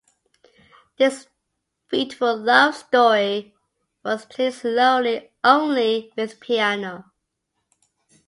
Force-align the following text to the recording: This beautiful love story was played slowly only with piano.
This 0.97 1.27
beautiful 1.91 2.35
love 2.35 2.73
story 2.73 3.53
was 4.03 4.25
played 4.25 4.55
slowly 4.55 5.31
only 5.43 6.11
with 6.17 6.39
piano. 6.39 7.11